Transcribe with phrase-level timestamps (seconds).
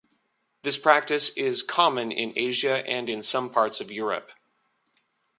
[0.63, 4.31] This practice is common in Asia and in some parts of Europe.